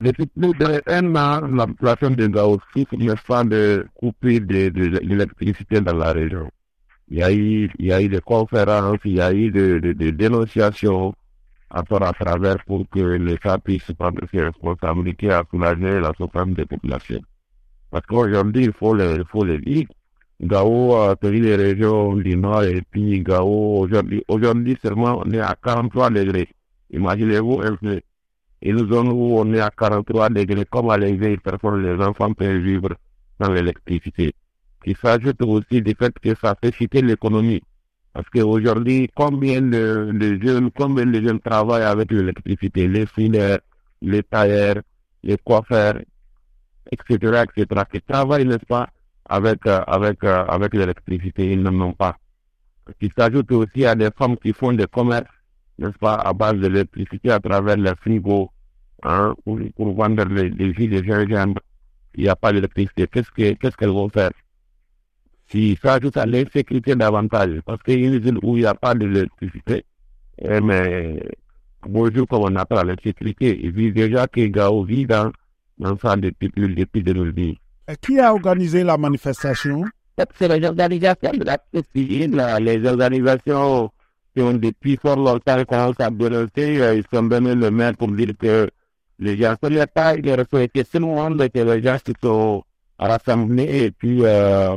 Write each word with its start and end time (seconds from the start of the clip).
Depuis 0.00 0.26
plus 0.26 0.52
d'un 0.54 1.14
an, 1.14 1.46
la 1.46 1.66
population 1.66 2.10
de 2.10 2.26
Gao 2.26 2.58
souffre 2.72 3.44
de 3.44 3.86
couper 3.94 4.40
de, 4.40 4.70
de, 4.70 4.98
l'électricité 5.02 5.80
dans 5.82 5.94
la 5.94 6.12
région. 6.12 6.50
Il 7.10 7.18
y 7.18 7.22
a 7.22 7.30
eu, 7.30 7.70
il 7.78 7.86
y 7.86 7.92
a 7.92 8.00
eu 8.00 8.08
des 8.08 8.20
conférences, 8.20 8.98
il 9.04 9.16
y 9.16 9.20
a 9.20 9.30
eu 9.32 9.50
des 9.50 9.78
de, 9.80 9.92
de 9.92 10.10
dénonciations 10.10 11.14
à 11.70 11.80
à 11.80 12.12
travers 12.14 12.64
pour 12.64 12.88
que 12.88 13.00
l'État 13.00 13.58
puisse 13.58 13.92
prendre 13.92 14.20
ses 14.32 14.40
responsabilités 14.42 15.30
à 15.30 15.44
soulager 15.50 16.00
la 16.00 16.12
souffrance 16.16 16.48
des 16.48 16.64
populations. 16.64 17.20
Parce 17.90 18.06
qu'aujourd'hui, 18.06 18.64
il 18.64 18.72
faut 18.72 18.94
le, 18.94 19.16
il 19.18 19.24
faut 19.30 19.44
le 19.44 19.58
dire, 19.58 19.86
Gao 20.40 20.94
a 20.96 21.16
pris 21.16 21.40
les 21.40 21.56
régions 21.56 22.16
du 22.16 22.36
Nord 22.36 22.62
et 22.62 22.82
puis 22.90 23.20
Gao, 23.20 23.80
aujourd'hui, 23.80 24.24
aujourd'hui 24.28 24.78
seulement 24.82 25.22
on 25.24 25.30
est 25.30 25.40
à 25.40 25.54
43 25.62 26.08
degrés. 26.10 26.48
Imaginez-vous 26.90 27.60
un 27.62 27.76
peu. 27.76 28.00
Et 28.62 28.72
nous 28.72 28.86
zones 28.88 29.08
où 29.08 29.38
on 29.38 29.52
est 29.54 29.60
à 29.60 29.70
43 29.70 30.30
degrés, 30.30 30.66
comment 30.70 30.96
les 30.96 31.16
vieilles 31.16 31.38
personnes, 31.38 31.82
les 31.82 32.02
enfants 32.04 32.32
peuvent 32.34 32.58
vivre 32.58 32.90
sans 33.40 33.52
l'électricité. 33.52 34.34
Il 34.84 34.96
s'ajoute 34.96 35.42
aussi 35.42 35.82
du 35.82 35.94
fait 35.98 36.12
que 36.18 36.34
ça 36.34 36.54
fait 36.60 36.74
citer 36.74 37.02
l'économie. 37.02 37.62
Parce 38.12 38.28
qu'aujourd'hui, 38.30 39.08
combien 39.14 39.62
de, 39.62 40.38
jeunes, 40.42 40.70
combien 40.72 41.06
de 41.06 41.20
jeunes 41.22 41.40
travaillent 41.40 41.84
avec 41.84 42.10
l'électricité, 42.10 42.88
les 42.88 43.06
filaires, 43.06 43.60
les 44.02 44.22
tailleurs, 44.22 44.82
les 45.22 45.36
coiffeurs, 45.38 46.00
etc., 46.90 47.44
etc., 47.56 47.82
qui 47.92 48.00
travaillent, 48.02 48.46
n'est-ce 48.46 48.66
pas, 48.66 48.88
avec, 49.26 49.64
euh, 49.66 49.80
avec, 49.86 50.24
euh, 50.24 50.44
avec 50.46 50.74
l'électricité, 50.74 51.52
ils 51.52 51.62
n'en 51.62 51.80
ont 51.80 51.92
pas. 51.92 52.16
Il 53.00 53.10
s'ajoute 53.16 53.52
aussi 53.52 53.84
à 53.86 53.94
des 53.94 54.10
femmes 54.16 54.36
qui 54.36 54.52
font 54.52 54.72
des 54.72 54.86
commerces, 54.86 55.30
n'est-ce 55.80 55.98
pas, 55.98 56.14
à 56.14 56.32
base 56.32 56.56
de 56.58 56.68
l'électricité 56.68 57.30
à 57.30 57.40
travers 57.40 57.76
les 57.76 57.94
frigos, 57.96 58.50
hein, 59.02 59.34
pour, 59.44 59.58
pour 59.76 59.94
vendre 59.94 60.24
les, 60.26 60.50
les 60.50 60.72
jus 60.74 60.88
de 60.88 61.02
gingembre. 61.02 61.60
Il 62.14 62.24
n'y 62.24 62.28
a 62.28 62.36
pas 62.36 62.52
d'électricité. 62.52 63.06
Qu'est-ce 63.06 63.30
qu'elles 63.30 63.56
qu'est-ce 63.56 63.84
vont 63.86 64.08
faire? 64.08 64.30
Si 65.48 65.76
ça 65.82 65.94
ajoute 65.94 66.16
à 66.16 66.26
l'insécurité 66.26 66.94
davantage, 66.94 67.60
parce 67.64 67.82
qu'il 67.82 68.00
y 68.00 68.04
a 68.04 68.08
une 68.08 68.18
ville 68.18 68.38
où 68.42 68.56
il 68.56 68.60
n'y 68.60 68.66
a 68.66 68.74
pas 68.74 68.94
d'électricité, 68.94 69.84
eh, 70.38 70.60
mais 70.60 71.20
bonjour, 71.86 72.26
comme 72.28 72.42
on 72.42 72.56
appelle 72.56 72.86
l'insécurité, 72.86 73.58
il 73.62 73.72
vit 73.72 73.92
déjà 73.92 74.26
que 74.28 74.46
Gao 74.46 74.84
vit 74.84 75.06
dans, 75.06 75.32
dans 75.78 75.96
ça 75.98 76.14
depuis, 76.16 76.50
depuis 76.56 77.02
de 77.02 77.12
nos 77.12 77.32
vies. 77.32 77.58
Qui 78.00 78.20
a 78.20 78.32
organisé 78.32 78.84
la 78.84 78.96
manifestation? 78.96 79.84
C'est 80.38 80.48
les 80.48 80.66
organisations 80.66 81.32
de 81.32 81.44
la 82.36 82.60
les 82.60 82.86
organisations 82.86 83.90
qui 84.40 84.46
ont 84.46 84.54
depuis 84.54 84.96
fort 84.96 85.16
longtemps 85.16 85.62
commencé 85.64 86.02
à 86.02 86.10
dénoncer, 86.10 86.80
euh, 86.80 86.94
ils 86.94 87.04
sont 87.12 87.28
venus 87.28 87.54
le 87.56 87.70
maire 87.70 87.94
pour 87.96 88.08
dire 88.08 88.32
que 88.38 88.70
les 89.18 89.36
gens 89.36 89.54
sont 89.62 89.68
la 89.68 89.86
taille, 89.86 90.22
ils 90.24 90.30
ont 90.30 90.58
été 90.58 90.82
seulement 90.84 91.30
que 91.30 91.58
les 91.58 91.82
gens 91.82 91.98
se 91.98 92.12
sont 92.22 92.62
rassemblés 92.98 93.84
et 93.84 93.90
puis 93.90 94.20
euh, 94.22 94.76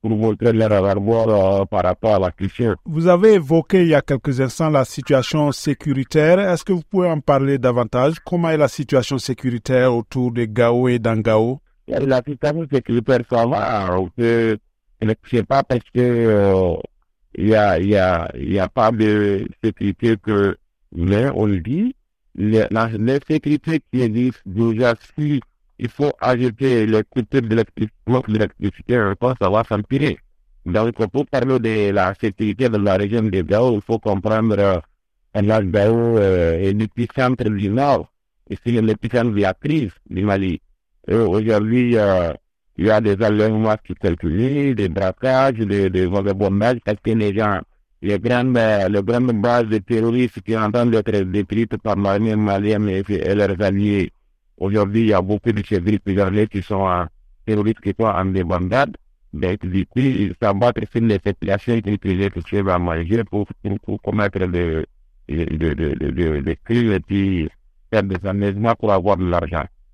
pour 0.00 0.10
montrer 0.10 0.52
leur 0.52 0.72
alarmoire 0.72 1.28
euh, 1.28 1.64
par 1.64 1.84
rapport 1.84 2.16
à 2.16 2.18
la 2.18 2.30
question. 2.32 2.74
Vous 2.84 3.06
avez 3.06 3.34
évoqué 3.34 3.82
il 3.82 3.88
y 3.88 3.94
a 3.94 4.02
quelques 4.02 4.40
instants 4.40 4.68
la 4.68 4.84
situation 4.84 5.52
sécuritaire. 5.52 6.40
Est-ce 6.40 6.64
que 6.64 6.72
vous 6.72 6.82
pouvez 6.90 7.08
en 7.08 7.20
parler 7.20 7.58
davantage? 7.58 8.14
Comment 8.24 8.50
est 8.50 8.56
la 8.56 8.68
situation 8.68 9.18
sécuritaire 9.18 9.94
autour 9.94 10.32
de 10.32 10.44
Gao 10.44 10.88
et 10.88 10.98
d'Angao? 10.98 11.60
La 11.86 12.20
situation 12.26 12.66
sécuritaire, 12.70 13.20
ça 13.30 13.46
va. 13.46 13.96
Je 14.18 14.56
ne 15.02 15.14
sais 15.30 15.42
pas 15.44 15.62
parce 15.62 15.84
que 15.94 16.00
euh, 16.00 16.74
il 17.36 17.48
y 17.48 17.54
a, 17.54 17.78
y, 17.80 17.96
a, 17.96 18.30
y 18.36 18.58
a 18.58 18.68
pas 18.68 18.90
de 18.92 19.46
sécurité 19.62 20.16
que, 20.22 20.56
mais 20.92 21.28
on 21.34 21.46
le 21.46 21.60
dit, 21.60 21.94
la, 22.34 22.68
la 22.70 22.88
sécurité 23.26 23.80
qui 23.92 24.02
existe 24.02 24.42
déjà 24.46 24.94
si 25.16 25.40
il 25.78 25.88
faut 25.88 26.12
ajouter 26.20 26.86
les 26.86 27.02
cultures 27.04 27.42
de 27.42 27.64
l'électricité, 28.28 29.00
encore 29.00 29.34
ça 29.40 29.50
va 29.50 29.64
s'empirer. 29.64 30.18
Donc, 30.64 30.94
pour 31.08 31.26
parler 31.26 31.58
de 31.58 31.90
la 31.90 32.14
sécurité 32.14 32.68
de 32.68 32.78
la 32.78 32.96
région 32.96 33.22
de 33.22 33.40
Gao, 33.42 33.74
il 33.74 33.82
faut 33.82 33.98
comprendre 33.98 34.56
euh, 34.58 34.78
la 35.34 35.62
Gao 35.62 36.16
euh, 36.18 36.58
est 36.60 36.72
l'épicentre 36.72 37.44
du 37.50 37.68
Nord, 37.68 38.10
et 38.48 38.56
c'est 38.64 38.70
l'épicentre 38.80 39.32
de 39.32 39.40
la 39.40 39.52
crise 39.54 39.92
du 40.08 40.24
Mali. 40.24 40.60
Aujourd'hui, 41.08 41.96
euh, 41.98 42.32
il 42.76 42.86
y 42.86 42.90
a 42.90 43.00
des 43.00 43.20
alliances 43.22 43.76
qui 43.86 43.94
circulent, 44.00 44.74
des 44.74 44.88
braquages, 44.88 45.54
des, 45.54 45.90
des 45.90 46.06
mauvais 46.06 46.34
bombages, 46.34 46.78
parce 46.84 46.98
que 47.02 47.10
les 47.10 47.34
gens, 47.34 47.60
les 48.02 48.18
grandes, 48.18 48.52
bases 48.52 49.68
de 49.68 49.78
terroristes 49.78 50.40
qui 50.42 50.56
entendent 50.56 50.90
d'être 50.90 51.20
détruites 51.30 51.76
par 51.78 51.96
l'armée 51.96 52.36
malienne 52.36 52.88
et, 52.88 53.02
et 53.08 53.34
leurs 53.34 53.60
alliés, 53.60 54.12
Aujourd'hui, 54.56 55.00
il 55.00 55.06
y 55.08 55.12
a 55.12 55.20
beaucoup 55.20 55.50
de 55.50 55.64
chevriers 55.64 55.98
prisonniers 55.98 56.46
qui 56.46 56.62
sont 56.62 56.86
en 56.86 57.06
terroristes 57.44 57.80
qui 57.80 57.92
sont 57.98 58.06
en 58.06 58.24
débandade. 58.26 58.96
Donc, 59.32 59.66
du 59.66 59.84
coup, 59.86 59.98
ils 59.98 60.32
s'abattent 60.40 60.78
sur 60.92 61.00
les 61.00 61.18
populations 61.18 61.80
qui 61.80 61.90
utilisent 61.90 62.30
les 62.34 62.42
cheveux 62.46 62.70
à 62.70 62.78
manger 62.78 63.24
pour, 63.24 63.48
commettre 64.02 64.46
des 64.46 64.84
de, 65.28 65.44
de, 65.44 65.74
de, 65.74 66.40
de, 66.40 66.56
crimes 66.64 66.92
et 66.92 67.00
puis 67.00 67.48
faire 67.90 68.04
des 68.04 68.24
amusements 68.26 68.74
pour 68.76 68.92
avoir 68.92 69.16
de 69.16 69.24
l'argent. 69.24 69.64